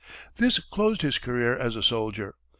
[0.37, 2.33] This closed his career as a soldier.